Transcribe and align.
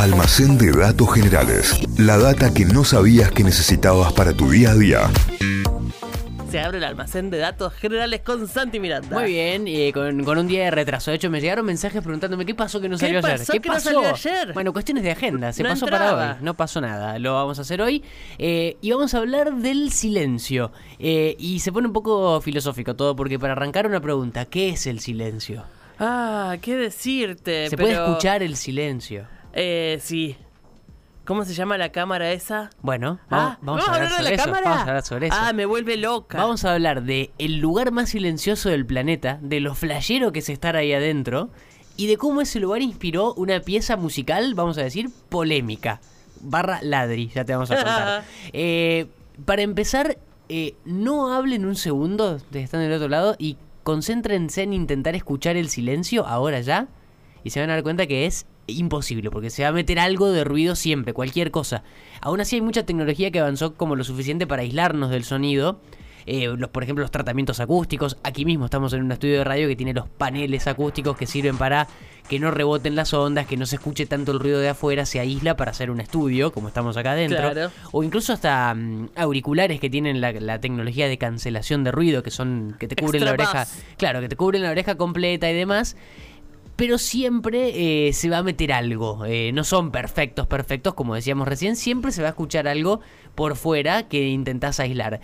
Almacén 0.00 0.56
de 0.56 0.72
datos 0.72 1.12
generales. 1.12 1.78
La 1.98 2.16
data 2.16 2.54
que 2.54 2.64
no 2.64 2.84
sabías 2.84 3.30
que 3.32 3.44
necesitabas 3.44 4.14
para 4.14 4.32
tu 4.32 4.48
día 4.50 4.70
a 4.70 4.74
día. 4.74 5.10
Se 6.50 6.58
abre 6.58 6.78
el 6.78 6.84
almacén 6.84 7.28
de 7.28 7.36
datos 7.36 7.74
generales 7.74 8.22
con 8.22 8.48
Santi 8.48 8.80
Miranda. 8.80 9.14
Muy 9.20 9.30
bien, 9.30 9.68
y 9.68 9.92
con, 9.92 10.24
con 10.24 10.38
un 10.38 10.48
día 10.48 10.64
de 10.64 10.70
retraso. 10.70 11.10
De 11.10 11.16
hecho, 11.18 11.28
me 11.28 11.38
llegaron 11.42 11.66
mensajes 11.66 12.02
preguntándome 12.02 12.46
qué 12.46 12.54
pasó 12.54 12.80
que 12.80 12.88
no 12.88 12.96
¿Qué 12.96 13.06
salió 13.06 13.18
ayer. 13.18 13.38
pasó 13.40 13.52
¿Qué 13.52 13.60
que 13.60 13.68
no 13.68 13.74
pasó? 13.74 13.84
salió 13.90 14.08
ayer? 14.08 14.52
Bueno, 14.54 14.72
cuestiones 14.72 15.04
de 15.04 15.10
agenda. 15.12 15.52
Se 15.52 15.62
No 15.62 15.68
pasó 15.68 15.84
entraba. 15.84 16.16
para 16.16 16.32
hoy. 16.32 16.38
No 16.40 16.54
pasó 16.54 16.80
nada. 16.80 17.18
Lo 17.18 17.34
vamos 17.34 17.58
a 17.58 17.62
hacer 17.62 17.82
hoy. 17.82 18.02
Eh, 18.38 18.78
y 18.80 18.90
vamos 18.92 19.12
a 19.12 19.18
hablar 19.18 19.54
del 19.56 19.92
silencio. 19.92 20.72
Eh, 20.98 21.36
y 21.38 21.60
se 21.60 21.70
pone 21.72 21.86
un 21.86 21.92
poco 21.92 22.40
filosófico 22.40 22.96
todo, 22.96 23.14
porque 23.14 23.38
para 23.38 23.52
arrancar 23.52 23.86
una 23.86 24.00
pregunta, 24.00 24.46
¿qué 24.46 24.70
es 24.70 24.86
el 24.86 24.98
silencio? 25.00 25.62
Ah, 25.98 26.56
qué 26.62 26.74
decirte. 26.76 27.68
¿Se 27.68 27.76
puede 27.76 27.92
escuchar 27.92 28.42
el 28.42 28.56
silencio? 28.56 29.26
Eh, 29.52 29.98
sí. 30.02 30.36
¿Cómo 31.24 31.44
se 31.44 31.54
llama 31.54 31.78
la 31.78 31.92
cámara 31.92 32.32
esa? 32.32 32.70
Bueno, 32.82 33.20
Ah, 33.30 33.58
vamos, 33.62 33.84
vamos 33.84 33.88
a 33.88 33.94
hablar 33.94 34.08
de 34.10 34.16
sobre 34.16 34.24
la 34.30 34.34
eso. 34.34 34.44
cámara. 34.44 34.64
Vamos 34.64 34.78
a 34.78 34.88
hablar 34.88 35.02
sobre 35.04 35.26
eso. 35.28 35.36
Ah, 35.38 35.52
me 35.52 35.64
vuelve 35.66 35.96
loca. 35.96 36.38
Vamos 36.38 36.64
a 36.64 36.72
hablar 36.74 37.02
de 37.04 37.30
el 37.38 37.58
lugar 37.58 37.92
más 37.92 38.10
silencioso 38.10 38.68
del 38.68 38.84
planeta, 38.86 39.38
de 39.42 39.60
lo 39.60 39.74
flashero 39.74 40.32
que 40.32 40.40
es 40.40 40.48
estar 40.48 40.74
ahí 40.76 40.92
adentro 40.92 41.50
y 41.96 42.06
de 42.08 42.16
cómo 42.16 42.40
ese 42.40 42.58
lugar 42.58 42.82
inspiró 42.82 43.34
una 43.34 43.60
pieza 43.60 43.96
musical, 43.96 44.54
vamos 44.54 44.76
a 44.78 44.82
decir, 44.82 45.08
polémica. 45.28 46.00
Barra 46.40 46.80
ladri, 46.82 47.28
ya 47.28 47.44
te 47.44 47.52
vamos 47.52 47.70
a 47.70 47.76
contar. 47.76 48.24
Eh, 48.52 49.06
para 49.44 49.62
empezar, 49.62 50.18
eh, 50.48 50.74
no 50.84 51.32
hablen 51.32 51.64
un 51.64 51.76
segundo 51.76 52.38
de 52.50 52.62
están 52.62 52.80
del 52.80 52.92
otro 52.94 53.08
lado 53.08 53.36
y 53.38 53.56
concéntrense 53.84 54.62
en 54.62 54.72
intentar 54.72 55.14
escuchar 55.14 55.56
el 55.56 55.68
silencio 55.68 56.26
ahora 56.26 56.60
ya 56.60 56.88
y 57.44 57.50
se 57.50 57.60
van 57.60 57.70
a 57.70 57.74
dar 57.74 57.82
cuenta 57.82 58.06
que 58.06 58.26
es 58.26 58.46
imposible, 58.66 59.30
porque 59.30 59.50
se 59.50 59.62
va 59.62 59.68
a 59.68 59.72
meter 59.72 59.98
algo 59.98 60.30
de 60.30 60.44
ruido 60.44 60.76
siempre, 60.76 61.12
cualquier 61.12 61.50
cosa. 61.50 61.82
Aún 62.20 62.40
así 62.40 62.56
hay 62.56 62.62
mucha 62.62 62.84
tecnología 62.84 63.30
que 63.30 63.40
avanzó 63.40 63.74
como 63.74 63.96
lo 63.96 64.04
suficiente 64.04 64.46
para 64.46 64.62
aislarnos 64.62 65.10
del 65.10 65.24
sonido. 65.24 65.80
Eh, 66.26 66.54
los, 66.56 66.70
por 66.70 66.82
ejemplo, 66.82 67.02
los 67.02 67.10
tratamientos 67.10 67.60
acústicos. 67.60 68.18
Aquí 68.22 68.44
mismo 68.44 68.66
estamos 68.66 68.92
en 68.92 69.02
un 69.02 69.12
estudio 69.12 69.38
de 69.38 69.44
radio 69.44 69.68
que 69.68 69.76
tiene 69.76 69.94
los 69.94 70.08
paneles 70.08 70.66
acústicos 70.66 71.16
que 71.16 71.26
sirven 71.26 71.56
para 71.56 71.88
que 72.28 72.38
no 72.38 72.50
reboten 72.50 72.94
las 72.94 73.12
ondas, 73.14 73.46
que 73.46 73.56
no 73.56 73.66
se 73.66 73.76
escuche 73.76 74.06
tanto 74.06 74.30
el 74.30 74.38
ruido 74.38 74.60
de 74.60 74.68
afuera, 74.68 75.04
se 75.06 75.18
aísla 75.18 75.56
para 75.56 75.72
hacer 75.72 75.90
un 75.90 76.00
estudio, 76.00 76.52
como 76.52 76.68
estamos 76.68 76.96
acá 76.96 77.12
adentro. 77.12 77.38
Claro. 77.38 77.72
O 77.90 78.04
incluso 78.04 78.32
hasta 78.32 78.72
mm, 78.72 79.10
auriculares 79.16 79.80
que 79.80 79.90
tienen 79.90 80.20
la, 80.20 80.30
la 80.32 80.60
tecnología 80.60 81.08
de 81.08 81.18
cancelación 81.18 81.82
de 81.82 81.90
ruido, 81.90 82.22
que 82.22 82.30
son 82.30 82.76
que 82.78 82.86
te 82.86 82.94
cubren 82.94 83.24
la 83.24 83.32
oreja. 83.32 83.66
Claro, 83.96 84.20
que 84.20 84.28
te 84.28 84.36
cubren 84.36 84.62
la 84.62 84.70
oreja 84.70 84.94
completa 84.94 85.50
y 85.50 85.54
demás 85.54 85.96
pero 86.80 86.96
siempre 86.96 88.08
eh, 88.08 88.14
se 88.14 88.30
va 88.30 88.38
a 88.38 88.42
meter 88.42 88.72
algo. 88.72 89.26
Eh, 89.26 89.52
no 89.52 89.64
son 89.64 89.90
perfectos, 89.90 90.46
perfectos, 90.46 90.94
como 90.94 91.14
decíamos 91.14 91.46
recién, 91.46 91.76
siempre 91.76 92.10
se 92.10 92.22
va 92.22 92.28
a 92.28 92.30
escuchar 92.30 92.66
algo 92.66 93.00
por 93.34 93.56
fuera 93.56 94.08
que 94.08 94.28
intentás 94.28 94.80
aislar. 94.80 95.20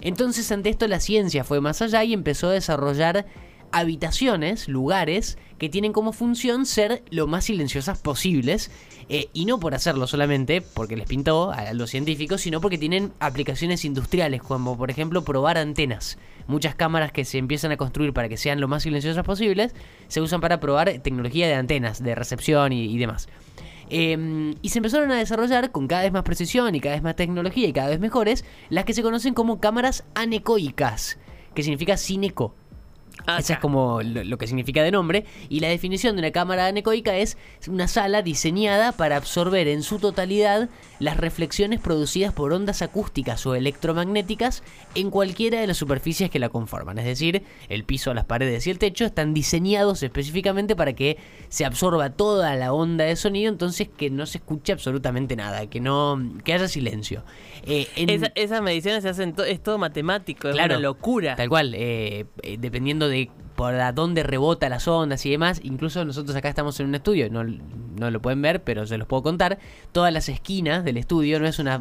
Entonces, 0.00 0.52
ante 0.52 0.70
esto, 0.70 0.86
la 0.86 1.00
ciencia 1.00 1.42
fue 1.42 1.60
más 1.60 1.82
allá 1.82 2.04
y 2.04 2.12
empezó 2.12 2.50
a 2.50 2.52
desarrollar 2.52 3.26
habitaciones, 3.72 4.68
lugares, 4.68 5.38
que 5.58 5.68
tienen 5.68 5.92
como 5.92 6.12
función 6.12 6.66
ser 6.66 7.02
lo 7.10 7.26
más 7.26 7.46
silenciosas 7.46 7.98
posibles. 7.98 8.70
eh, 9.08 9.28
y 9.32 9.44
no 9.46 9.58
por 9.58 9.74
hacerlo 9.74 10.06
solamente 10.06 10.60
porque 10.60 10.96
les 10.96 11.08
pintó 11.08 11.50
a 11.50 11.72
los 11.72 11.90
científicos, 11.90 12.42
sino 12.42 12.60
porque 12.60 12.78
tienen 12.78 13.12
aplicaciones 13.18 13.84
industriales, 13.84 14.40
como 14.40 14.78
por 14.78 14.88
ejemplo 14.88 15.24
probar 15.24 15.58
antenas. 15.58 16.16
Muchas 16.46 16.74
cámaras 16.74 17.12
que 17.12 17.24
se 17.24 17.38
empiezan 17.38 17.72
a 17.72 17.76
construir 17.76 18.12
para 18.12 18.28
que 18.28 18.36
sean 18.36 18.60
lo 18.60 18.68
más 18.68 18.82
silenciosas 18.82 19.24
posibles 19.24 19.74
se 20.08 20.20
usan 20.20 20.40
para 20.40 20.60
probar 20.60 20.90
tecnología 20.98 21.46
de 21.46 21.54
antenas, 21.54 22.02
de 22.02 22.14
recepción 22.14 22.72
y, 22.72 22.98
demás. 22.98 23.28
Eh, 23.90 24.54
y 24.62 24.68
se 24.70 24.78
empezaron 24.78 25.10
a 25.10 25.16
desarrollar 25.16 25.70
con 25.70 25.86
cada 25.86 26.02
vez 26.02 26.12
más 26.12 26.22
precisión 26.22 26.74
y 26.74 26.80
cada 26.80 26.94
vez 26.94 27.02
más 27.02 27.16
tecnología 27.16 27.68
y 27.68 27.72
cada 27.72 27.90
vez 27.90 28.00
mejores 28.00 28.44
las 28.70 28.84
que 28.84 28.94
se 28.94 29.02
conocen 29.02 29.34
como 29.34 29.60
cámaras 29.60 30.04
anecoicas, 30.14 31.18
que 31.54 31.62
significa 31.62 31.96
sin 31.96 32.24
eco. 32.24 32.54
Ah, 33.26 33.38
Esa 33.38 33.54
es 33.54 33.58
como 33.60 34.02
lo, 34.02 34.24
lo 34.24 34.38
que 34.38 34.46
significa 34.46 34.82
de 34.82 34.90
nombre. 34.90 35.24
Y 35.48 35.60
la 35.60 35.68
definición 35.68 36.16
de 36.16 36.22
una 36.22 36.30
cámara 36.32 36.66
anecoica 36.66 37.16
es 37.16 37.36
una 37.68 37.86
sala 37.88 38.22
diseñada 38.22 38.92
para 38.92 39.16
absorber 39.16 39.68
en 39.68 39.82
su 39.82 39.98
totalidad 39.98 40.68
las 40.98 41.16
reflexiones 41.16 41.80
producidas 41.80 42.32
por 42.32 42.52
ondas 42.52 42.82
acústicas 42.82 43.44
o 43.46 43.54
electromagnéticas 43.54 44.62
en 44.94 45.10
cualquiera 45.10 45.60
de 45.60 45.66
las 45.66 45.76
superficies 45.76 46.30
que 46.30 46.38
la 46.38 46.48
conforman. 46.48 46.98
Es 46.98 47.04
decir, 47.04 47.42
el 47.68 47.84
piso, 47.84 48.14
las 48.14 48.24
paredes 48.24 48.66
y 48.66 48.70
el 48.70 48.78
techo 48.78 49.04
están 49.04 49.34
diseñados 49.34 50.02
específicamente 50.02 50.74
para 50.76 50.92
que 50.94 51.18
se 51.48 51.64
absorba 51.64 52.10
toda 52.10 52.54
la 52.56 52.72
onda 52.72 53.04
de 53.04 53.16
sonido, 53.16 53.50
entonces 53.52 53.88
que 53.88 54.10
no 54.10 54.26
se 54.26 54.38
escuche 54.38 54.72
absolutamente 54.72 55.36
nada, 55.36 55.66
que 55.68 55.80
no 55.80 56.20
que 56.44 56.54
haya 56.54 56.68
silencio. 56.68 57.24
Eh, 57.64 57.86
en- 57.96 58.10
Esa- 58.10 58.32
esas 58.34 58.62
mediciones 58.62 59.02
se 59.02 59.08
hacen, 59.10 59.34
to- 59.34 59.44
es 59.44 59.62
todo 59.62 59.78
matemático, 59.78 60.48
es 60.48 60.54
Claro. 60.54 60.74
una 60.74 60.82
locura. 60.82 61.36
Tal 61.36 61.48
cual, 61.48 61.74
eh, 61.74 62.26
eh, 62.42 62.56
de 63.08 63.30
por 63.54 63.74
a 63.74 63.92
dónde 63.92 64.22
rebota 64.22 64.68
las 64.68 64.88
ondas 64.88 65.24
y 65.26 65.30
demás, 65.30 65.60
incluso 65.62 66.04
nosotros 66.04 66.34
acá 66.36 66.48
estamos 66.48 66.78
en 66.80 66.86
un 66.86 66.94
estudio, 66.94 67.30
no, 67.30 67.44
no 67.44 68.10
lo 68.10 68.22
pueden 68.22 68.40
ver, 68.42 68.62
pero 68.62 68.86
se 68.86 68.98
los 68.98 69.06
puedo 69.06 69.22
contar, 69.22 69.58
todas 69.92 70.12
las 70.12 70.28
esquinas 70.28 70.84
del 70.84 70.96
estudio 70.96 71.38
no 71.38 71.46
es 71.46 71.58
una, 71.58 71.78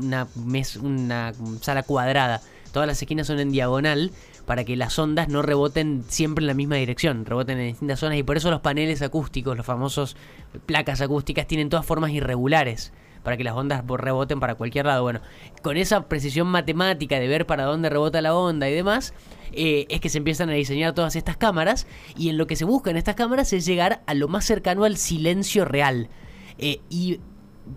una 0.82 1.34
sala 1.62 1.84
cuadrada, 1.84 2.42
todas 2.72 2.88
las 2.88 3.02
esquinas 3.02 3.28
son 3.28 3.40
en 3.40 3.52
diagonal 3.52 4.12
para 4.46 4.66
que 4.66 4.76
las 4.76 4.98
ondas 5.00 5.30
no 5.30 5.42
reboten 5.42 6.04
siempre 6.08 6.44
en 6.44 6.48
la 6.48 6.54
misma 6.54 6.76
dirección, 6.76 7.26
reboten 7.26 7.59
en 7.59 7.68
distintas 7.68 8.00
zonas 8.00 8.18
y 8.18 8.24
por 8.24 8.38
eso 8.38 8.52
los 8.52 8.62
paneles 8.62 9.02
acústicos, 9.02 9.56
los 9.56 9.66
famosos 9.66 10.18
placas 10.66 11.00
acústicas, 11.02 11.48
tienen 11.48 11.70
todas 11.70 11.86
formas 11.86 12.12
irregulares 12.12 12.92
para 13.24 13.38
que 13.38 13.44
las 13.44 13.56
ondas 13.56 13.86
bo- 13.86 13.98
reboten 13.98 14.40
para 14.40 14.56
cualquier 14.56 14.86
lado. 14.86 15.04
Bueno, 15.04 15.22
con 15.62 15.78
esa 15.78 16.08
precisión 16.08 16.48
matemática 16.48 17.20
de 17.20 17.28
ver 17.28 17.46
para 17.46 17.64
dónde 17.66 17.90
rebota 17.90 18.22
la 18.22 18.36
onda 18.36 18.70
y 18.70 18.74
demás, 18.74 19.14
eh, 19.52 19.86
es 19.90 20.00
que 20.02 20.09
se 20.09 20.18
empiezan 20.18 20.50
a 20.50 20.54
diseñar 20.54 20.94
todas 20.94 21.16
estas 21.16 21.38
cámaras 21.38 21.88
y 22.18 22.30
en 22.30 22.38
lo 22.38 22.48
que 22.48 22.56
se 22.56 22.66
busca 22.66 22.90
en 22.90 22.98
estas 22.98 23.16
cámaras 23.16 23.52
es 23.54 23.66
llegar 23.66 24.02
a 24.06 24.14
lo 24.14 24.28
más 24.28 24.46
cercano 24.46 24.84
al 24.84 24.98
silencio 24.98 25.66
real. 25.66 26.09
Eh, 26.58 26.80
y 26.90 27.20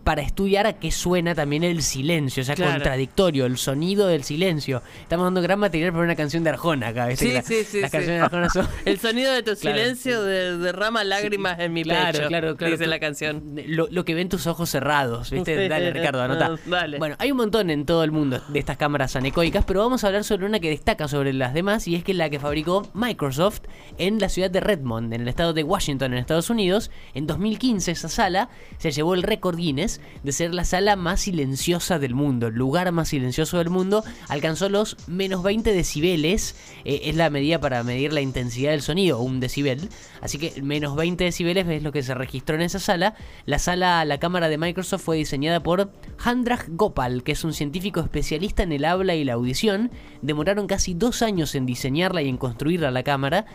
para 0.02 0.22
estudiar 0.22 0.66
a 0.66 0.72
qué 0.74 0.90
suena 0.90 1.34
también 1.34 1.62
el 1.62 1.82
silencio, 1.82 2.42
o 2.42 2.44
sea, 2.44 2.54
Claro. 2.54 2.72
contradictorio, 2.72 3.46
el 3.46 3.58
sonido 3.58 4.06
del 4.06 4.24
silencio. 4.24 4.82
Estamos 5.02 5.24
dando 5.26 5.40
gran 5.42 5.58
material 5.58 5.92
para 5.92 6.04
una 6.04 6.16
canción 6.16 6.42
de 6.42 6.50
Arjona 6.50 6.88
acá, 6.88 7.06
¿viste? 7.06 7.26
Sí, 7.26 7.32
la- 7.32 7.42
sí, 7.42 7.64
sí, 7.64 7.80
Las 7.80 7.90
canciones 7.90 8.18
de 8.20 8.24
Arjona 8.24 8.48
son... 8.50 8.66
El 8.86 8.98
sonido 8.98 9.32
de 9.32 9.42
tu 9.42 9.54
Claro. 9.56 9.76
silencio 9.78 10.22
de- 10.24 10.56
derrama 10.58 11.04
lágrimas 11.04 11.58
en 11.60 11.72
mi 11.72 11.82
Claro, 11.84 12.12
pecho. 12.18 12.28
claro, 12.28 12.56
claro. 12.56 12.72
Dice 12.72 12.84
Tú- 12.84 12.90
la 12.90 12.98
canción. 12.98 13.42
Lo, 13.66 13.86
lo 13.90 14.04
que 14.04 14.14
ven 14.14 14.28
tus 14.28 14.46
ojos 14.46 14.70
cerrados, 14.70 15.30
¿viste? 15.30 15.68
Dale, 15.68 15.92
Ricardo, 15.92 16.22
anota. 16.22 16.56
Dale. 16.66 16.98
Bueno, 16.98 17.16
hay 17.18 17.30
un 17.30 17.36
montón 17.36 17.70
en 17.70 17.84
todo 17.86 18.02
el 18.04 18.10
mundo 18.10 18.40
de 18.48 18.58
estas 18.58 18.76
cámaras 18.76 19.14
anecoicas, 19.16 19.64
pero 19.64 19.80
vamos 19.80 20.02
a 20.02 20.08
hablar 20.08 20.24
sobre 20.24 20.46
una 20.46 20.60
que 20.60 20.70
destaca 20.70 21.08
sobre 21.08 21.32
las 21.32 21.54
demás 21.54 21.86
y 21.88 21.94
es 21.94 22.02
que 22.02 22.14
la 22.14 22.30
que 22.30 22.40
fabricó 22.40 22.88
Microsoft 22.94 23.60
en 23.98 24.18
la 24.18 24.28
ciudad 24.28 24.50
de 24.50 24.60
Redmond, 24.60 25.12
en 25.12 25.20
el 25.22 25.28
estado 25.28 25.52
de 25.52 25.62
Washington, 25.62 26.12
en 26.14 26.18
Estados 26.18 26.50
Unidos. 26.50 26.90
En 27.14 27.26
2015 27.26 27.92
esa 27.92 28.08
sala 28.08 28.48
se 28.78 28.90
llevó 28.90 29.14
el 29.14 29.22
récord 29.22 29.56
Guinness 29.56 29.83
de 30.22 30.32
ser 30.32 30.54
la 30.54 30.64
sala 30.64 30.96
más 30.96 31.22
silenciosa 31.22 31.98
del 31.98 32.14
mundo, 32.14 32.48
el 32.48 32.54
lugar 32.54 32.90
más 32.92 33.08
silencioso 33.08 33.58
del 33.58 33.70
mundo. 33.70 34.04
Alcanzó 34.28 34.68
los 34.68 34.96
menos 35.06 35.42
20 35.42 35.72
decibeles, 35.72 36.56
eh, 36.84 37.02
es 37.04 37.16
la 37.16 37.30
medida 37.30 37.60
para 37.60 37.82
medir 37.82 38.12
la 38.12 38.20
intensidad 38.20 38.70
del 38.70 38.82
sonido, 38.82 39.20
un 39.20 39.40
decibel. 39.40 39.88
Así 40.20 40.38
que 40.38 40.62
menos 40.62 40.96
20 40.96 41.24
decibeles 41.24 41.66
es 41.68 41.82
lo 41.82 41.92
que 41.92 42.02
se 42.02 42.14
registró 42.14 42.56
en 42.56 42.62
esa 42.62 42.78
sala. 42.78 43.14
La 43.46 43.58
sala, 43.58 44.04
la 44.04 44.18
cámara 44.18 44.48
de 44.48 44.58
Microsoft 44.58 45.02
fue 45.02 45.16
diseñada 45.16 45.62
por 45.62 45.92
Handraj 46.18 46.66
Gopal, 46.68 47.22
que 47.22 47.32
es 47.32 47.44
un 47.44 47.52
científico 47.52 48.00
especialista 48.00 48.62
en 48.62 48.72
el 48.72 48.84
habla 48.84 49.14
y 49.14 49.24
la 49.24 49.34
audición. 49.34 49.90
Demoraron 50.22 50.66
casi 50.66 50.94
dos 50.94 51.22
años 51.22 51.54
en 51.54 51.66
diseñarla 51.66 52.22
y 52.22 52.28
en 52.28 52.36
construirla 52.36 52.90
la 52.90 53.02
cámara. 53.02 53.46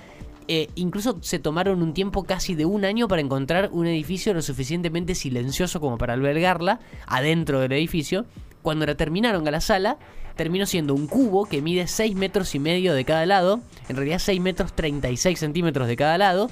Eh, 0.51 0.67
incluso 0.73 1.19
se 1.21 1.37
tomaron 1.37 1.83
un 1.83 1.93
tiempo 1.93 2.23
casi 2.23 2.55
de 2.55 2.65
un 2.65 2.83
año 2.83 3.07
para 3.07 3.21
encontrar 3.21 3.69
un 3.71 3.85
edificio 3.85 4.33
lo 4.33 4.41
suficientemente 4.41 5.13
silencioso 5.13 5.79
como 5.79 5.99
para 5.99 6.13
albergarla 6.13 6.79
adentro 7.05 7.59
del 7.59 7.71
edificio. 7.73 8.25
Cuando 8.63 8.87
la 8.87 8.95
terminaron 8.95 9.47
a 9.47 9.51
la 9.51 9.61
sala, 9.61 9.99
terminó 10.35 10.65
siendo 10.65 10.95
un 10.95 11.05
cubo 11.05 11.45
que 11.45 11.61
mide 11.61 11.85
6 11.85 12.15
metros 12.15 12.55
y 12.55 12.59
medio 12.59 12.95
de 12.95 13.05
cada 13.05 13.27
lado, 13.27 13.61
en 13.89 13.95
realidad 13.95 14.17
6 14.17 14.41
metros 14.41 14.73
36 14.73 15.37
centímetros 15.37 15.87
de 15.87 15.95
cada 15.95 16.17
lado, 16.17 16.49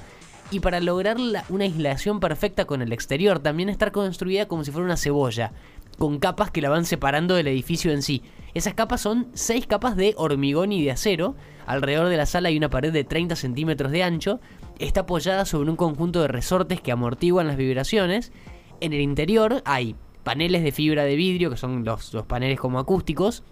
y 0.52 0.60
para 0.60 0.78
lograr 0.78 1.16
una 1.48 1.64
aislación 1.64 2.20
perfecta 2.20 2.66
con 2.66 2.82
el 2.82 2.92
exterior, 2.92 3.40
también 3.40 3.68
estar 3.68 3.90
construida 3.90 4.46
como 4.46 4.62
si 4.62 4.70
fuera 4.70 4.84
una 4.84 4.96
cebolla, 4.96 5.50
con 5.98 6.18
capas 6.18 6.50
que 6.50 6.62
la 6.62 6.70
van 6.70 6.84
separando 6.84 7.34
del 7.34 7.48
edificio 7.48 7.92
en 7.92 8.02
sí. 8.02 8.22
Esas 8.54 8.74
capas 8.74 9.00
son 9.00 9.28
6 9.34 9.66
capas 9.66 9.96
de 9.96 10.14
hormigón 10.16 10.72
y 10.72 10.82
de 10.82 10.92
acero. 10.92 11.34
Alrededor 11.66 12.08
de 12.08 12.16
la 12.16 12.26
sala 12.26 12.48
hay 12.48 12.56
una 12.56 12.70
pared 12.70 12.92
de 12.92 13.04
30 13.04 13.36
centímetros 13.36 13.92
de 13.92 14.02
ancho. 14.02 14.40
Está 14.78 15.00
apoyada 15.00 15.44
sobre 15.44 15.70
un 15.70 15.76
conjunto 15.76 16.22
de 16.22 16.28
resortes 16.28 16.80
que 16.80 16.92
amortiguan 16.92 17.48
las 17.48 17.56
vibraciones. 17.56 18.32
En 18.80 18.92
el 18.92 19.00
interior 19.00 19.62
hay 19.64 19.96
paneles 20.22 20.62
de 20.62 20.72
fibra 20.72 21.04
de 21.04 21.16
vidrio, 21.16 21.50
que 21.50 21.56
son 21.56 21.84
los, 21.84 22.14
paneles 22.26 22.60
como 22.60 22.78
acústicos, 22.78 23.42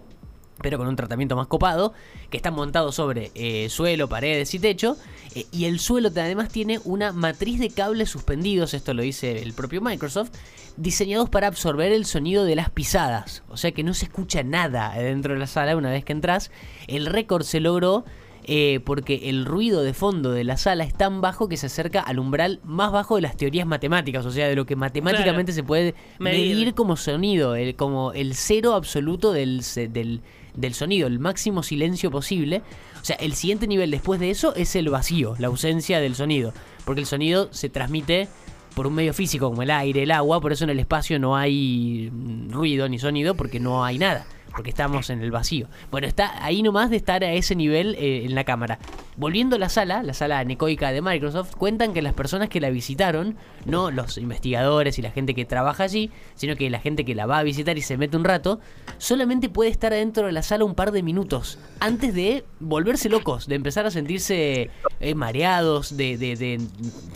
pero 0.63 0.79
con 0.79 0.87
un 0.87 0.97
tratamiento 0.97 1.35
más 1.35 1.49
copado, 1.49 1.93
que 2.31 2.37
está 2.37 2.51
montado 2.51 2.93
sobre 2.93 3.33
eh, 3.35 3.69
suelo, 3.69 4.09
paredes 4.09 4.55
y 4.55 4.59
techo, 4.59 4.97
eh, 5.37 5.47
y 5.53 5.67
el 5.67 5.81
suelo 5.81 6.09
además 6.09 6.49
tiene 6.49 6.81
una 6.85 7.13
matriz 7.13 7.61
de 7.61 7.69
cables 7.69 8.09
suspendidos, 8.09 8.73
esto 8.73 8.95
lo 8.95 9.03
dice 9.03 9.43
el 9.43 9.53
propio 9.53 9.83
Microsoft, 9.83 10.31
diseñados 10.79 11.29
para 11.29 11.47
absorber 11.47 11.93
el 11.93 12.07
sonido 12.07 12.47
de 12.47 12.57
las 12.57 12.71
pisadas, 12.71 13.43
o 13.51 13.59
sea 13.59 13.73
que 13.73 13.85
no 13.85 13.93
se 13.93 14.07
escucha 14.07 14.43
nada 14.43 14.95
dentro 14.95 15.35
de 15.35 15.39
la 15.39 15.47
sala 15.47 15.77
una 15.77 15.91
vez 15.91 16.07
que 16.07 16.15
entras. 16.15 16.51
El 16.87 17.05
récord 17.05 17.43
se 17.43 17.61
logró 17.61 18.07
eh, 18.45 18.81
porque 18.85 19.29
el 19.29 19.45
ruido 19.45 19.83
de 19.83 19.93
fondo 19.93 20.31
de 20.31 20.45
la 20.45 20.57
sala 20.57 20.85
es 20.85 20.95
tan 20.95 21.21
bajo 21.21 21.49
que 21.49 21.57
se 21.57 21.67
acerca 21.67 22.01
al 22.01 22.19
umbral 22.19 22.61
más 22.65 22.93
bajo 22.93 23.17
de 23.17 23.23
las 23.23 23.37
teorías 23.37 23.67
matemáticas, 23.67 24.25
o 24.25 24.31
sea, 24.31 24.47
de 24.49 24.55
lo 24.55 24.67
que 24.67 24.77
matemáticamente 24.77 25.53
se 25.53 25.65
puede 25.65 25.95
medir. 26.19 26.75
como 26.75 26.97
sonido, 26.97 27.57
el, 27.57 27.75
como 27.75 28.13
el 28.13 28.35
cero 28.35 28.75
absoluto 28.75 29.33
del, 29.33 29.63
del, 29.91 30.21
del 30.55 30.75
sonido, 30.75 31.09
el 31.09 31.19
máximo 31.19 31.63
silencio 31.63 32.11
posible. 32.11 32.63
O 33.01 33.05
sea, 33.05 33.17
el 33.17 33.35
siguiente 33.35 33.67
nivel 33.67 33.91
después 33.91 34.21
de 34.21 34.31
eso 34.31 34.55
es 34.55 34.77
el 34.77 34.91
vacío, 34.91 35.35
la 35.39 35.49
ausencia 35.49 36.01
del 36.01 36.15
sonido, 36.15 36.53
porque 36.85 37.01
el 37.01 37.07
sonido 37.07 37.49
se 37.53 37.69
transmite 37.69 38.29
por 38.75 38.87
un 38.87 38.95
medio 38.95 39.15
físico 39.15 39.49
como 39.49 39.63
el 39.63 39.71
aire, 39.71 40.03
el 40.03 40.11
agua, 40.11 40.41
por 40.41 40.53
eso 40.53 40.65
en 40.65 40.71
el 40.71 40.79
espacio 40.79 41.19
no 41.19 41.35
hay 41.35 42.13
ruido 42.51 42.89
ni 42.89 42.99
sonido 42.99 43.35
porque 43.35 43.59
no 43.59 43.85
hay 43.85 43.99
nada 43.99 44.27
porque 44.57 44.71
estamos 44.71 45.11
en 45.11 45.21
el 45.21 45.31
vacío. 45.31 45.69
Bueno, 45.91 46.07
está 46.07 46.43
ahí 46.43 46.63
nomás 46.63 46.89
de 46.89 46.97
estar 46.97 47.23
a 47.23 47.33
ese 47.33 47.55
nivel 47.55 47.95
eh, 47.97 48.25
en 48.25 48.35
la 48.35 48.45
cámara. 48.45 48.79
Volviendo 49.19 49.57
a 49.57 49.59
la 49.59 49.69
sala, 49.69 50.03
la 50.03 50.15
sala 50.15 50.39
anecoica 50.39 50.93
de 50.93 51.03
Microsoft, 51.03 51.55
cuentan 51.57 51.93
que 51.93 52.01
las 52.01 52.15
personas 52.15 52.49
que 52.49 52.59
la 52.59 52.71
visitaron, 52.71 53.37
no 53.67 53.91
los 53.91 54.17
investigadores 54.17 54.99
y 54.99 55.03
la 55.03 55.11
gente 55.11 55.35
que 55.35 55.45
trabaja 55.45 55.85
allí, 55.85 56.11
sino 56.35 56.57
que 56.57 56.71
la 56.71 56.81
gente 56.81 57.05
que 57.05 57.15
la 57.15 57.27
va 57.27 57.39
a 57.39 57.43
visitar 57.43 57.77
y 57.77 57.83
se 57.83 57.99
mete 57.99 58.17
un 58.17 58.25
rato, 58.25 58.59
solamente 58.97 59.51
puede 59.51 59.71
estar 59.71 59.93
adentro 59.93 60.27
de 60.27 60.33
la 60.33 60.43
sala 60.43 60.65
un 60.65 60.75
par 60.75 60.91
de 60.91 61.03
minutos 61.03 61.59
antes 61.79 62.15
de 62.15 62.45
volverse 62.59 63.11
locos, 63.11 63.47
de 63.47 63.57
empezar 63.57 63.85
a 63.85 63.91
sentirse 63.91 64.71
eh, 65.01 65.15
mareados, 65.15 65.99
de, 65.99 66.17
de, 66.17 66.35
de 66.35 66.61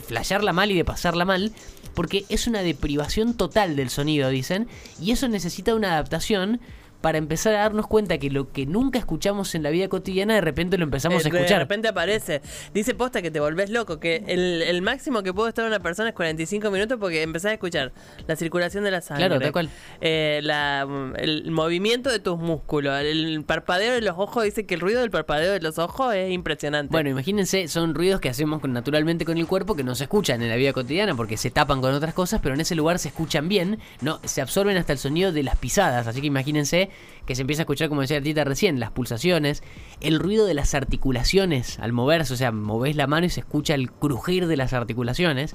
flashearla 0.06 0.52
mal 0.52 0.70
y 0.70 0.76
de 0.76 0.84
pasarla 0.84 1.24
mal 1.24 1.52
porque 1.94 2.24
es 2.28 2.46
una 2.46 2.62
deprivación 2.62 3.34
total 3.34 3.76
del 3.76 3.90
sonido, 3.90 4.28
dicen, 4.28 4.68
y 5.00 5.10
eso 5.10 5.26
necesita 5.28 5.74
una 5.74 5.92
adaptación 5.92 6.60
para 7.00 7.18
empezar 7.18 7.54
a 7.54 7.58
darnos 7.60 7.86
cuenta 7.86 8.18
que 8.18 8.30
lo 8.30 8.52
que 8.52 8.66
nunca 8.66 8.98
escuchamos 8.98 9.54
en 9.54 9.62
la 9.62 9.70
vida 9.70 9.88
cotidiana 9.88 10.34
de 10.34 10.40
repente 10.40 10.78
lo 10.78 10.84
empezamos 10.84 11.24
a 11.24 11.28
escuchar. 11.28 11.48
De 11.48 11.58
repente 11.58 11.88
aparece. 11.88 12.42
Dice 12.74 12.94
posta 12.94 13.22
que 13.22 13.30
te 13.30 13.40
volvés 13.40 13.70
loco, 13.70 14.00
que 14.00 14.24
el, 14.26 14.80
máximo 14.82 15.22
que 15.22 15.34
puede 15.34 15.50
estar 15.50 15.66
una 15.66 15.80
persona 15.80 16.10
es 16.10 16.14
45 16.14 16.70
minutos 16.70 16.98
porque 16.98 17.22
empezás 17.22 17.50
a 17.50 17.54
escuchar 17.54 17.92
la 18.26 18.36
circulación 18.36 18.84
de 18.84 18.90
la 18.90 19.00
sangre. 19.00 19.26
Claro, 19.26 19.40
tal 19.40 19.52
cual. 19.52 19.70
Eh, 20.00 20.40
el 21.16 21.50
movimiento 21.50 22.10
de 22.10 22.18
tus 22.18 22.38
músculos, 22.38 22.98
el 23.00 23.44
parpadeo 23.44 23.92
de 23.92 24.00
los 24.00 24.18
ojos, 24.18 24.44
dice 24.44 24.66
que 24.66 24.74
el 24.74 24.80
ruido 24.80 25.00
del 25.00 25.10
parpadeo 25.10 25.52
de 25.52 25.60
los 25.60 25.78
ojos 25.78 26.14
es 26.14 26.30
impresionante. 26.30 26.90
Bueno, 26.92 27.10
imagínense, 27.10 27.68
son 27.68 27.94
ruidos 27.94 28.20
que 28.20 28.28
hacemos 28.28 28.62
naturalmente 28.64 29.24
con 29.24 29.38
el 29.38 29.46
cuerpo 29.46 29.74
que 29.74 29.84
no 29.84 29.94
se 29.94 30.04
escuchan 30.04 30.42
en 30.42 30.48
la 30.48 30.56
vida 30.56 30.72
cotidiana 30.72 31.14
porque 31.14 31.36
se 31.36 31.50
tapan 31.50 31.80
con 31.80 31.92
otras 31.94 32.14
cosas, 32.14 32.40
pero 32.42 32.54
en 32.54 32.60
ese 32.60 32.74
lugar 32.74 32.98
se 32.98 33.08
escuchan 33.08 33.48
bien, 33.48 33.78
no 34.00 34.20
se 34.24 34.40
absorben 34.40 34.76
hasta 34.76 34.92
el 34.92 34.98
sonido 34.98 35.32
de 35.32 35.42
las 35.42 35.56
pisadas, 35.56 36.06
así 36.06 36.20
que 36.20 36.26
imagínense 36.26 36.89
que 37.26 37.34
se 37.34 37.42
empieza 37.42 37.62
a 37.62 37.64
escuchar, 37.64 37.88
como 37.88 38.00
decía 38.00 38.20
Tita 38.20 38.44
recién, 38.44 38.80
las 38.80 38.90
pulsaciones, 38.90 39.62
el 40.00 40.18
ruido 40.18 40.46
de 40.46 40.54
las 40.54 40.74
articulaciones 40.74 41.78
al 41.78 41.92
moverse, 41.92 42.34
o 42.34 42.36
sea, 42.36 42.52
movés 42.52 42.96
la 42.96 43.06
mano 43.06 43.26
y 43.26 43.30
se 43.30 43.40
escucha 43.40 43.74
el 43.74 43.90
crujir 43.90 44.46
de 44.46 44.56
las 44.56 44.72
articulaciones, 44.72 45.54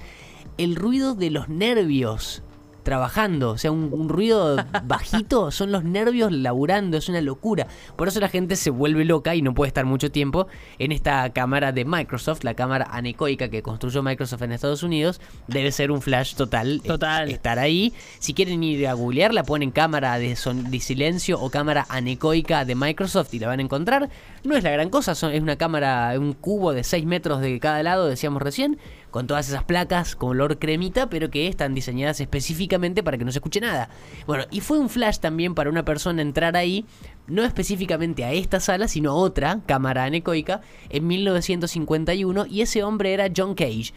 el 0.58 0.76
ruido 0.76 1.16
de 1.16 1.32
los 1.32 1.50
nervios 1.50 2.44
trabajando, 2.86 3.50
o 3.50 3.58
sea, 3.58 3.72
un, 3.72 4.08
ruido 4.08 4.56
bajito, 4.86 5.52
son 5.52 5.72
los 5.72 5.84
nervios 5.84 6.32
laburando, 6.32 6.96
es 6.98 7.10
una 7.10 7.20
locura. 7.20 7.68
Por 7.98 8.08
eso 8.08 8.22
la 8.22 8.30
gente 8.30 8.56
se 8.56 8.70
vuelve 8.70 9.04
loca 9.04 9.36
y 9.36 9.42
no 9.42 9.54
puede 9.54 9.70
estar 9.70 9.86
mucho 9.86 10.12
tiempo 10.12 10.48
en 10.80 10.94
esta 10.94 11.30
cámara 11.32 11.72
de 11.72 11.84
Microsoft, 11.84 12.44
la 12.44 12.54
cámara 12.54 12.88
anecoica 12.92 13.50
que 13.50 13.64
construyó 13.64 14.04
Microsoft 14.04 14.44
en 14.44 14.52
Estados 14.54 14.84
Unidos, 14.84 15.20
debe 15.48 15.72
ser 15.72 15.92
un 15.92 16.02
flash 16.02 16.36
total, 16.36 16.80
eh, 16.84 16.88
total. 16.88 17.30
estar 17.32 17.58
ahí. 17.58 17.92
Si 18.20 18.34
quieren 18.34 18.64
ir 18.64 18.88
a 18.88 18.94
googlear, 18.94 19.34
la 19.34 19.44
ponen 19.44 19.72
cámara 19.72 20.18
de, 20.20 20.30
de 20.30 20.80
silencio 20.80 21.42
o 21.42 21.50
cámara 21.50 21.88
anecoica 21.90 22.66
de 22.66 22.76
Microsoft 22.76 23.34
y 23.34 23.40
la 23.40 23.48
van 23.48 23.60
a 23.60 23.64
encontrar. 23.64 24.10
No 24.44 24.56
es 24.56 24.64
la 24.64 24.70
gran 24.70 24.92
cosa, 24.92 25.16
son, 25.16 25.34
es 25.34 25.42
una 25.42 25.56
cámara, 25.56 26.14
un 26.20 26.34
cubo 26.34 26.72
de 26.72 26.84
6 26.84 27.04
metros 27.06 27.42
de 27.42 27.60
cada 27.60 27.82
lado, 27.82 28.08
decíamos 28.08 28.44
recién, 28.44 28.78
con 29.16 29.28
todas 29.28 29.48
esas 29.48 29.64
placas 29.64 30.14
color 30.14 30.60
cremita, 30.60 31.10
pero 31.10 31.30
que 31.30 31.48
están 31.48 31.74
diseñadas 31.74 32.20
específicamente 32.20 33.02
para 33.02 33.18
que 33.18 33.24
no 33.24 33.32
se 33.32 33.38
escuche 33.38 33.62
nada. 33.62 33.88
Bueno, 34.28 34.44
y 34.52 34.60
fue 34.60 34.78
un 34.78 34.90
flash 34.90 35.20
también 35.20 35.56
para 35.56 35.70
una 35.70 35.86
persona 35.86 36.22
entrar 36.22 36.58
ahí, 36.58 36.86
no 37.26 37.46
específicamente 37.46 38.26
a 38.26 38.34
esta 38.34 38.60
sala, 38.60 38.90
sino 38.90 39.12
a 39.12 39.16
otra 39.16 39.62
cámara 39.66 40.04
anecoica, 40.04 40.60
en 40.90 41.08
1951, 41.08 42.46
y 42.48 42.60
ese 42.60 42.84
hombre 42.84 43.14
era 43.14 43.32
John 43.34 43.56
Cage. 43.56 43.94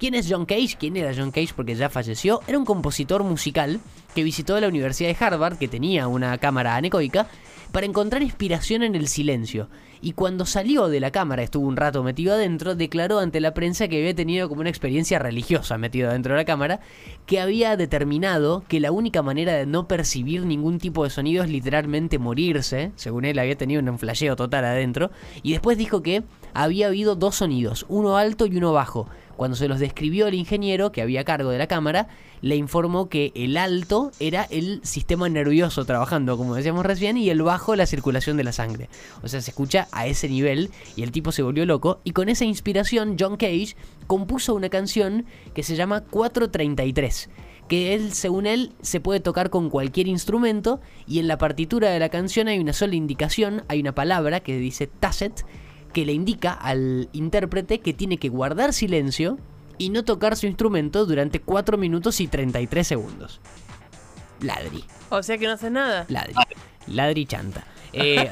¿Quién 0.00 0.14
es 0.14 0.28
John 0.30 0.46
Cage? 0.46 0.76
¿Quién 0.80 0.96
era 0.96 1.12
John 1.14 1.30
Cage? 1.30 1.52
Porque 1.54 1.74
ya 1.74 1.90
falleció. 1.90 2.40
Era 2.46 2.56
un 2.56 2.64
compositor 2.64 3.22
musical 3.22 3.80
que 4.14 4.24
visitó 4.24 4.58
la 4.58 4.66
Universidad 4.66 5.10
de 5.10 5.22
Harvard, 5.22 5.58
que 5.58 5.68
tenía 5.68 6.08
una 6.08 6.38
cámara 6.38 6.74
anecoica, 6.74 7.26
para 7.70 7.84
encontrar 7.84 8.22
inspiración 8.22 8.82
en 8.82 8.94
el 8.94 9.08
silencio. 9.08 9.68
Y 10.00 10.12
cuando 10.12 10.46
salió 10.46 10.88
de 10.88 11.00
la 11.00 11.10
cámara, 11.10 11.42
estuvo 11.42 11.68
un 11.68 11.76
rato 11.76 12.02
metido 12.02 12.32
adentro, 12.32 12.74
declaró 12.74 13.18
ante 13.18 13.40
la 13.40 13.52
prensa 13.52 13.88
que 13.88 13.98
había 13.98 14.14
tenido 14.14 14.48
como 14.48 14.62
una 14.62 14.70
experiencia 14.70 15.18
religiosa 15.18 15.76
metido 15.76 16.08
adentro 16.08 16.32
de 16.32 16.38
la 16.38 16.46
cámara, 16.46 16.80
que 17.26 17.38
había 17.38 17.76
determinado 17.76 18.64
que 18.66 18.80
la 18.80 18.92
única 18.92 19.22
manera 19.22 19.52
de 19.52 19.66
no 19.66 19.86
percibir 19.86 20.46
ningún 20.46 20.78
tipo 20.78 21.04
de 21.04 21.10
sonido 21.10 21.44
es 21.44 21.50
literalmente 21.50 22.18
morirse, 22.18 22.92
según 22.96 23.26
él 23.26 23.38
había 23.38 23.58
tenido 23.58 23.82
un 23.82 23.98
flasheo 23.98 24.34
total 24.34 24.64
adentro, 24.64 25.10
y 25.42 25.52
después 25.52 25.76
dijo 25.76 26.02
que 26.02 26.22
había 26.54 26.86
habido 26.86 27.14
dos 27.14 27.36
sonidos, 27.36 27.84
uno 27.88 28.16
alto 28.16 28.46
y 28.46 28.56
uno 28.56 28.72
bajo, 28.72 29.06
cuando 29.40 29.56
se 29.56 29.68
los 29.68 29.80
describió 29.80 30.26
el 30.26 30.34
ingeniero 30.34 30.92
que 30.92 31.00
había 31.00 31.24
cargo 31.24 31.48
de 31.48 31.56
la 31.56 31.66
cámara, 31.66 32.08
le 32.42 32.56
informó 32.56 33.08
que 33.08 33.32
el 33.34 33.56
alto 33.56 34.12
era 34.20 34.46
el 34.50 34.80
sistema 34.84 35.30
nervioso 35.30 35.86
trabajando, 35.86 36.36
como 36.36 36.56
decíamos 36.56 36.84
recién, 36.84 37.16
y 37.16 37.30
el 37.30 37.40
bajo 37.40 37.74
la 37.74 37.86
circulación 37.86 38.36
de 38.36 38.44
la 38.44 38.52
sangre. 38.52 38.90
O 39.22 39.28
sea, 39.28 39.40
se 39.40 39.50
escucha 39.50 39.88
a 39.92 40.06
ese 40.06 40.28
nivel 40.28 40.68
y 40.94 41.04
el 41.04 41.10
tipo 41.10 41.32
se 41.32 41.40
volvió 41.40 41.64
loco. 41.64 42.00
Y 42.04 42.10
con 42.10 42.28
esa 42.28 42.44
inspiración, 42.44 43.16
John 43.18 43.38
Cage 43.38 43.76
compuso 44.06 44.54
una 44.54 44.68
canción 44.68 45.24
que 45.54 45.62
se 45.62 45.74
llama 45.74 46.02
433 46.02 47.30
que 47.66 47.94
él, 47.94 48.12
según 48.12 48.46
él, 48.46 48.72
se 48.82 49.00
puede 49.00 49.20
tocar 49.20 49.48
con 49.48 49.70
cualquier 49.70 50.06
instrumento 50.08 50.80
y 51.06 51.20
en 51.20 51.28
la 51.28 51.38
partitura 51.38 51.88
de 51.88 52.00
la 52.00 52.08
canción 52.08 52.48
hay 52.48 52.58
una 52.58 52.72
sola 52.72 52.96
indicación, 52.96 53.62
hay 53.68 53.80
una 53.80 53.94
palabra 53.94 54.40
que 54.40 54.58
dice 54.58 54.88
tacet, 54.88 55.46
que 55.92 56.04
le 56.04 56.12
indica 56.12 56.52
al 56.52 57.08
intérprete 57.12 57.80
que 57.80 57.92
tiene 57.92 58.18
que 58.18 58.28
guardar 58.28 58.72
silencio 58.72 59.38
y 59.78 59.90
no 59.90 60.04
tocar 60.04 60.36
su 60.36 60.46
instrumento 60.46 61.06
durante 61.06 61.40
4 61.40 61.78
minutos 61.78 62.20
y 62.20 62.28
33 62.28 62.86
segundos. 62.86 63.40
Ladri. 64.40 64.84
O 65.08 65.22
sea 65.22 65.38
que 65.38 65.46
no 65.46 65.52
hace 65.52 65.70
nada. 65.70 66.06
Ladri. 66.08 66.34
Ladri 66.86 67.26
chanta. 67.26 67.64
Eh, 67.92 68.30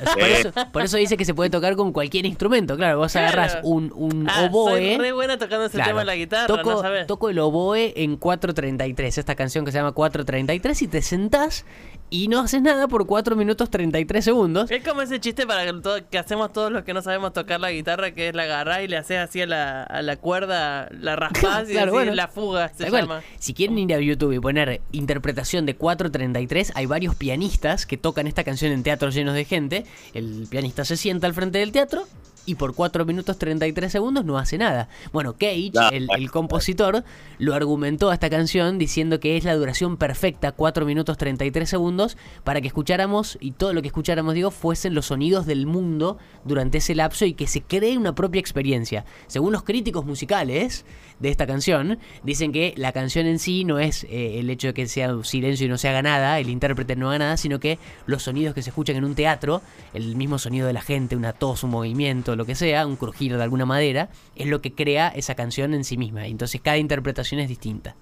por, 0.73 0.83
eso, 0.83 0.97
dice 0.97 1.17
que 1.17 1.25
se 1.25 1.35
puede 1.35 1.51
tocar 1.51 1.77
con 1.77 1.93
cualquier 1.93 2.27
instrumento. 2.27 2.77
Claro, 2.77 2.99
vos 2.99 3.15
agarrás 3.17 3.59
un, 3.63 3.93
un 3.95 4.29
ah, 4.29 4.49
oboe. 4.51 4.71
Soy 4.71 4.99
re 4.99 5.13
buena 5.13 5.39
tocando 5.39 5.67
ese 5.67 5.79
tema 5.83 6.03
en 6.03 6.07
la 6.07 6.17
guitarra, 6.17 6.47
toco, 6.47 6.83
no 6.83 7.07
Toco 7.07 7.29
el 7.29 7.39
oboe 7.39 7.93
en 7.97 8.17
433, 8.17 9.19
esta 9.19 9.35
canción 9.35 9.65
que 9.65 9.73
se 9.73 9.79
llama 9.79 9.93
433, 9.93 10.83
y 10.83 10.89
te 10.89 11.03
sentás 11.03 11.65
y 12.11 12.29
no 12.29 12.41
haces 12.41 12.63
nada 12.63 12.89
por 12.89 13.07
4 13.07 13.37
minutos 13.37 13.71
33 13.71 14.25
segundos. 14.25 14.71
Es 14.71 14.83
como 14.83 15.03
ese 15.03 15.21
chiste 15.21 15.47
para 15.47 15.65
que, 15.65 16.05
que 16.11 16.19
hacemos 16.19 16.53
todos 16.53 16.73
los 16.73 16.85
que 16.85 16.95
no 16.95 17.03
sabemos 17.03 17.33
tocar 17.33 17.61
la 17.61 17.71
guitarra, 17.71 18.13
que 18.13 18.29
es 18.29 18.35
la 18.35 18.45
agarrás 18.45 18.83
y 18.83 18.89
le 18.89 18.97
haces 18.97 19.19
así 19.19 19.43
a 19.43 19.47
la, 19.47 19.83
a 19.83 20.03
la 20.03 20.17
cuerda, 20.17 20.89
la 20.91 21.17
raspás 21.17 21.69
y 21.69 21.75
la 22.15 22.29
fuga 22.29 22.73
se 22.75 22.91
llama. 22.91 23.23
Si 23.39 23.55
quieren 23.55 23.79
ir 23.79 23.95
a 23.95 24.01
YouTube 24.01 24.33
y 24.33 24.41
poner 24.41 24.81
interpretación 24.93 25.67
de 25.67 25.77
433, 25.77 26.73
hay 26.75 26.87
varios 26.87 27.15
pianistas 27.15 27.87
que 27.87 27.97
tocan 27.97 28.27
esta 28.27 28.45
canción 28.45 28.73
en 28.73 28.83
teatros 28.83 29.15
llenos 29.15 29.35
de 29.35 29.45
gente. 29.49 29.85
El 30.15 30.47
pianista 30.49 30.85
se 30.85 30.97
sienta 30.97 31.27
al 31.27 31.35
frente 31.35 31.59
del 31.59 31.73
teatro 31.73 32.07
y 32.49 32.55
por 32.55 32.75
4 32.75 33.05
minutos 33.05 33.37
33 33.37 33.93
segundos 33.93 34.25
no 34.25 34.39
hace 34.39 34.57
nada. 34.57 34.89
Bueno, 35.13 35.35
Cage, 35.35 35.73
el, 35.93 36.09
el, 36.17 36.31
compositor, 36.31 37.05
lo 37.39 37.55
argumentó 37.55 38.09
a 38.09 38.15
esta 38.15 38.31
canción 38.31 38.79
diciendo 38.79 39.21
que 39.21 39.37
es 39.37 39.45
la 39.45 39.55
duración 39.55 39.99
perfecta, 39.99 40.53
4 40.53 40.87
minutos 40.87 41.19
33 41.19 41.69
segundos, 41.69 42.17
para 42.45 42.63
que 42.63 42.69
escucháramos, 42.69 43.37
y 43.43 43.51
todo 43.51 43.75
lo 43.75 43.83
que 43.83 43.89
escucháramos, 43.89 44.33
digo, 44.33 44.51
fuesen 44.51 44.95
los 44.95 45.07
sonidos 45.07 45.45
del 45.45 45.67
mundo 45.67 46.17
durante 46.45 46.79
ese 46.79 46.95
lapso 46.95 47.27
y 47.27 47.35
que 47.35 47.47
se 47.47 47.61
cree 47.61 47.99
una 47.99 48.15
propia 48.15 48.41
experiencia. 48.41 49.05
Según 49.27 49.53
los 49.53 49.63
críticos 49.63 50.07
musicales 50.07 50.87
de 51.21 51.29
esta 51.29 51.47
canción, 51.47 51.99
dicen 52.23 52.53
que 52.53 52.73
la 52.77 52.93
canción 52.93 53.27
en 53.27 53.39
sí 53.39 53.65
no 53.65 53.79
es 53.79 54.05
eh, 54.05 54.39
el 54.39 54.49
hecho 54.51 54.69
de 54.69 54.75
que 54.75 54.87
sea 54.87 55.13
silencio 55.23 55.67
y 55.67 55.69
no 55.69 55.77
se 55.77 55.89
haga 55.89 56.01
nada, 56.01 56.39
el 56.39 56.49
intérprete 56.49 56.97
no 56.97 57.09
haga 57.11 57.19
nada, 57.19 57.37
sino 57.37 57.61
que 57.61 57.79
los 58.07 58.23
sonidos 58.23 58.55
que 58.55 58.63
se 58.63 58.71
escuchan 58.71 58.97
en 58.97 59.05
un 59.05 59.15
teatro, 59.15 59.61
el 59.93 60.17
mismo 60.17 60.39
sonido 60.39 60.67
de 60.67 60.73
la 60.73 60.81
gente, 60.81 61.17
una 61.17 61.33
tos, 61.33 61.65
un 61.65 61.71
movimiento, 61.71 62.37
lo 62.39 62.47
que 62.47 62.55
sea, 62.55 62.87
un 62.87 62.97
crujir 62.97 63.37
de 63.37 63.43
alguna 63.43 63.67
madera, 63.67 64.09
es 64.37 64.47
lo 64.47 64.63
que 64.63 64.73
crea 64.73 65.09
esa 65.09 65.35
canción 65.35 65.75
en 65.75 65.85
sí 65.85 65.99
misma. 65.99 66.27
Entonces 66.27 66.61
cada 66.63 66.79
interpretación 66.79 67.41
es 67.41 67.49
distinta. 67.49 67.97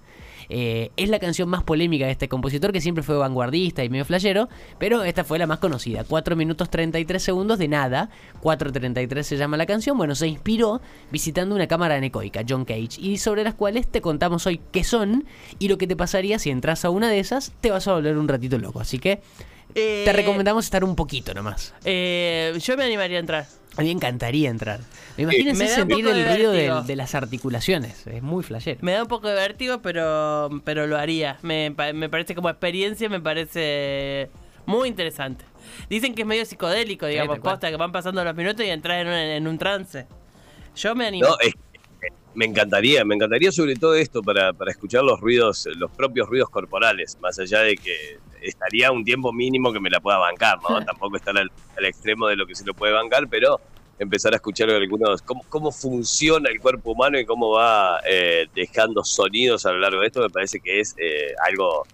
Eh, 0.49 0.91
es 0.95 1.09
la 1.09 1.19
canción 1.19 1.49
más 1.49 1.63
polémica 1.63 2.05
de 2.05 2.11
este 2.11 2.29
compositor 2.29 2.71
que 2.71 2.79
siempre 2.79 3.03
fue 3.03 3.17
vanguardista 3.17 3.83
y 3.83 3.89
medio 3.89 4.05
flashero, 4.05 4.47
pero 4.79 5.03
esta 5.03 5.23
fue 5.23 5.39
la 5.39 5.47
más 5.47 5.59
conocida. 5.59 6.03
4 6.05 6.35
minutos 6.35 6.69
33 6.69 7.21
segundos 7.21 7.59
de 7.59 7.67
nada. 7.67 8.09
4.33 8.41 9.23
se 9.23 9.37
llama 9.37 9.57
la 9.57 9.65
canción. 9.65 9.97
Bueno, 9.97 10.15
se 10.15 10.27
inspiró 10.27 10.81
visitando 11.11 11.55
una 11.55 11.67
cámara 11.67 11.95
anecoica, 11.95 12.43
John 12.47 12.65
Cage, 12.65 12.99
y 12.99 13.17
sobre 13.17 13.43
las 13.43 13.55
cuales 13.55 13.87
te 13.87 14.01
contamos 14.01 14.45
hoy 14.47 14.61
qué 14.71 14.83
son 14.83 15.25
y 15.59 15.67
lo 15.67 15.77
que 15.77 15.87
te 15.87 15.95
pasaría 15.95 16.39
si 16.39 16.49
entras 16.49 16.85
a 16.85 16.89
una 16.89 17.09
de 17.09 17.19
esas, 17.19 17.51
te 17.61 17.71
vas 17.71 17.87
a 17.87 17.93
volver 17.93 18.17
un 18.17 18.27
ratito 18.27 18.57
loco. 18.57 18.79
Así 18.79 18.99
que 18.99 19.21
te 19.73 20.09
eh, 20.09 20.13
recomendamos 20.13 20.65
estar 20.65 20.83
un 20.83 20.95
poquito 20.95 21.33
nomás. 21.33 21.73
Eh, 21.83 22.57
yo 22.59 22.77
me 22.77 22.85
animaría 22.85 23.17
a 23.17 23.19
entrar. 23.19 23.47
A 23.77 23.81
mí 23.81 23.87
me 23.87 23.93
encantaría 23.93 24.49
entrar. 24.49 24.79
Me 25.17 25.23
imagínense 25.23 25.67
sentir 25.67 26.07
el 26.07 26.25
ruido 26.25 26.83
de, 26.83 26.95
las 26.95 27.13
articulaciones. 27.13 28.07
Es 28.07 28.23
muy 28.23 28.43
flashero. 28.43 28.79
Me 28.81 28.93
da 28.93 29.03
un 29.03 29.07
poco 29.07 29.27
de 29.27 29.35
vértigo, 29.35 29.83
pero, 29.83 30.49
pero 30.63 30.87
lo 30.87 30.97
haría. 30.97 31.37
Me, 31.43 31.71
parece 31.71 32.33
como 32.33 32.49
experiencia, 32.49 33.07
me 33.07 33.21
parece 33.21 34.31
muy 34.65 34.89
interesante. 34.89 35.45
Dicen 35.89 36.15
que 36.15 36.23
es 36.23 36.27
medio 36.27 36.43
psicodélico, 36.45 37.05
digamos, 37.05 37.37
posta, 37.39 37.69
que 37.69 37.77
van 37.77 37.91
pasando 37.91 38.23
los 38.23 38.35
minutos 38.35 38.65
y 38.65 38.69
entras 38.69 39.05
en 39.05 39.47
un, 39.47 39.57
trance. 39.59 40.07
Yo 40.75 40.95
me 40.95 41.05
animo. 41.05 41.27
No, 41.27 41.35
me 42.33 42.45
encantaría, 42.45 43.05
me 43.05 43.15
encantaría 43.15 43.51
sobre 43.51 43.75
todo 43.75 43.95
esto 43.95 44.23
para, 44.23 44.53
para 44.53 44.71
escuchar 44.71 45.03
los 45.03 45.19
ruidos, 45.19 45.67
los 45.75 45.91
propios 45.91 46.27
ruidos 46.27 46.49
corporales, 46.49 47.17
más 47.19 47.37
allá 47.39 47.61
de 47.61 47.75
que 47.75 48.19
estaría 48.41 48.91
un 48.91 49.03
tiempo 49.03 49.31
mínimo 49.31 49.71
que 49.73 49.79
me 49.79 49.89
la 49.89 49.99
pueda 49.99 50.17
bancar, 50.17 50.59
¿no? 50.67 50.83
Tampoco 50.83 51.17
estar 51.17 51.37
al, 51.37 51.51
extremo 51.77 52.27
de 52.27 52.35
lo 52.35 52.45
que 52.45 52.55
se 52.55 52.65
lo 52.65 52.73
puede 52.73 52.93
bancar, 52.93 53.27
pero 53.29 53.59
empezar 53.99 54.33
a 54.33 54.37
escuchar 54.37 54.69
algunos, 54.69 55.21
cómo, 55.21 55.43
cómo 55.49 55.71
funciona 55.71 56.49
el 56.49 56.59
cuerpo 56.59 56.91
humano 56.91 57.19
y 57.19 57.25
cómo 57.25 57.51
va 57.51 57.99
eh, 58.07 58.47
dejando 58.53 59.03
sonidos 59.03 59.65
a 59.65 59.71
lo 59.71 59.79
largo 59.79 60.01
de 60.01 60.07
esto, 60.07 60.21
me 60.21 60.29
parece 60.29 60.59
que 60.59 60.79
es 60.79 60.95
eh, 60.97 61.33
algo 61.47 61.85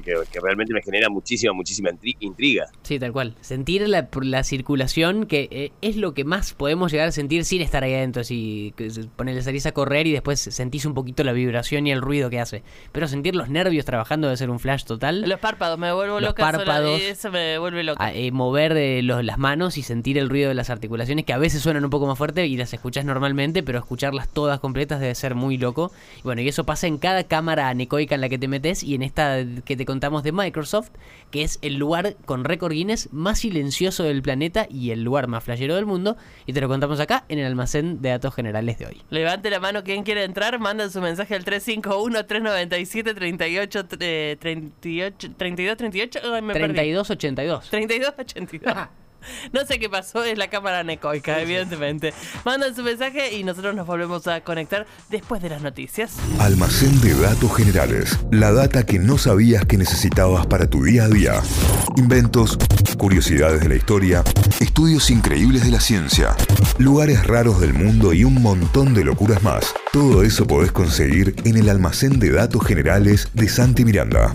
que, 0.00 0.14
realmente 0.40 0.72
me 0.72 0.82
genera 0.82 1.08
muchísima, 1.08 1.52
muchísima 1.52 1.90
intriga. 2.20 2.66
Sí, 2.82 2.98
tal 2.98 3.12
cual. 3.12 3.34
Sentir 3.40 3.88
la, 3.88 4.08
la 4.22 4.44
circulación, 4.44 5.26
que 5.26 5.48
eh, 5.50 5.72
es 5.80 5.96
lo 5.96 6.14
que 6.14 6.24
más 6.24 6.54
podemos 6.54 6.92
llegar 6.92 7.08
a 7.08 7.12
sentir 7.12 7.44
sin 7.44 7.62
estar 7.62 7.84
ahí 7.84 7.94
adentro. 7.94 8.24
Si 8.24 8.74
ponerle 9.16 9.42
salís 9.42 9.66
a 9.66 9.72
correr 9.72 10.06
y 10.06 10.12
después 10.12 10.40
sentís 10.40 10.84
un 10.84 10.94
poquito 10.94 11.24
la 11.24 11.32
vibración 11.32 11.86
y 11.86 11.92
el 11.92 12.00
ruido 12.00 12.30
que 12.30 12.40
hace. 12.40 12.62
Pero 12.92 13.08
sentir 13.08 13.36
los 13.36 13.48
nervios 13.48 13.84
trabajando 13.84 14.28
debe 14.28 14.36
ser 14.36 14.50
un 14.50 14.58
flash 14.58 14.84
total. 14.84 15.22
Los 15.28 15.40
párpados, 15.40 15.78
me 15.78 15.92
vuelvo 15.92 16.20
los 16.20 16.34
Párpados, 16.34 17.00
eso 17.00 17.30
me 17.30 17.58
vuelve 17.58 17.84
loca. 17.84 18.12
Eh, 18.12 18.30
mover 18.32 19.02
los, 19.04 19.24
las 19.24 19.38
manos 19.38 19.78
y 19.78 19.82
sentir 19.82 20.18
el 20.18 20.28
ruido 20.28 20.48
de 20.48 20.54
las 20.54 20.70
articulaciones, 20.70 21.24
que 21.24 21.32
a 21.32 21.38
veces 21.38 21.62
suenan 21.62 21.84
un 21.84 21.90
poco 21.90 22.06
más 22.06 22.18
fuerte 22.18 22.46
y 22.46 22.56
las 22.56 22.72
escuchas 22.72 23.04
normalmente, 23.04 23.62
pero 23.62 23.78
escucharlas 23.78 24.28
todas 24.28 24.60
completas 24.60 25.00
debe 25.00 25.14
ser 25.14 25.34
muy 25.34 25.58
loco. 25.58 25.92
Y 26.18 26.22
bueno, 26.22 26.42
y 26.42 26.48
eso 26.48 26.64
pasa 26.64 26.86
en 26.86 26.98
cada 26.98 27.24
cámara 27.24 27.68
anecoica 27.68 28.14
en 28.14 28.20
la 28.20 28.28
que 28.28 28.38
te 28.38 28.48
metes 28.48 28.82
y 28.82 28.94
en 28.94 29.02
esta 29.02 29.44
que 29.64 29.76
te 29.76 29.81
contamos 29.84 30.22
de 30.22 30.32
Microsoft, 30.32 30.90
que 31.30 31.42
es 31.42 31.58
el 31.62 31.76
lugar 31.76 32.16
con 32.24 32.44
récord 32.44 32.72
Guinness 32.72 33.12
más 33.12 33.40
silencioso 33.40 34.04
del 34.04 34.22
planeta 34.22 34.66
y 34.70 34.90
el 34.90 35.02
lugar 35.02 35.26
más 35.28 35.44
flashero 35.44 35.74
del 35.74 35.86
mundo. 35.86 36.16
Y 36.46 36.52
te 36.52 36.60
lo 36.60 36.68
contamos 36.68 37.00
acá 37.00 37.24
en 37.28 37.38
el 37.38 37.46
almacén 37.46 38.02
de 38.02 38.10
datos 38.10 38.34
generales 38.34 38.78
de 38.78 38.86
hoy. 38.86 39.02
Levante 39.10 39.50
la 39.50 39.60
mano 39.60 39.84
quien 39.84 40.02
quiere 40.02 40.24
entrar, 40.24 40.58
manda 40.58 40.90
su 40.90 41.00
mensaje 41.00 41.34
al 41.34 41.44
351-397-38, 41.44 44.38
38, 44.38 45.30
32, 45.36 45.76
38. 45.76 46.20
3282. 46.20 47.70
3282. 47.70 49.01
No 49.52 49.64
sé 49.66 49.78
qué 49.78 49.88
pasó, 49.88 50.24
es 50.24 50.38
la 50.38 50.48
cámara 50.48 50.82
necoica, 50.84 51.40
evidentemente. 51.40 52.12
Mandan 52.44 52.74
su 52.74 52.82
mensaje 52.82 53.34
y 53.34 53.44
nosotros 53.44 53.74
nos 53.74 53.86
volvemos 53.86 54.26
a 54.26 54.40
conectar 54.40 54.86
después 55.10 55.42
de 55.42 55.50
las 55.50 55.62
noticias. 55.62 56.16
Almacén 56.38 57.00
de 57.00 57.14
datos 57.14 57.54
generales. 57.56 58.18
La 58.30 58.52
data 58.52 58.84
que 58.84 58.98
no 58.98 59.18
sabías 59.18 59.64
que 59.64 59.76
necesitabas 59.76 60.46
para 60.46 60.68
tu 60.68 60.84
día 60.84 61.04
a 61.04 61.08
día. 61.08 61.42
Inventos, 61.96 62.58
curiosidades 62.98 63.60
de 63.60 63.68
la 63.68 63.74
historia, 63.74 64.22
estudios 64.60 65.10
increíbles 65.10 65.64
de 65.64 65.70
la 65.70 65.80
ciencia, 65.80 66.36
lugares 66.78 67.26
raros 67.26 67.60
del 67.60 67.74
mundo 67.74 68.12
y 68.12 68.24
un 68.24 68.40
montón 68.42 68.94
de 68.94 69.04
locuras 69.04 69.42
más. 69.42 69.74
Todo 69.92 70.22
eso 70.22 70.46
podés 70.46 70.72
conseguir 70.72 71.34
en 71.44 71.56
el 71.56 71.68
almacén 71.68 72.18
de 72.18 72.30
datos 72.30 72.64
generales 72.64 73.28
de 73.34 73.48
Santi 73.48 73.84
Miranda. 73.84 74.32